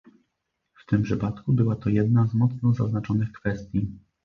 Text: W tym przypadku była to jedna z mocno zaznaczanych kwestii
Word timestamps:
W 0.77 0.85
tym 0.85 1.03
przypadku 1.03 1.53
była 1.53 1.75
to 1.75 1.89
jedna 1.89 2.27
z 2.27 2.33
mocno 2.33 2.73
zaznaczanych 2.73 3.31
kwestii 3.31 3.87